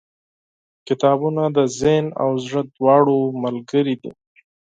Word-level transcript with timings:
•کتابونه 0.87 1.43
د 1.57 1.59
ذهن 1.79 2.05
او 2.21 2.29
زړه 2.45 2.61
دواړو 2.75 3.17
ملګري 3.43 3.95
دي. 4.01 4.11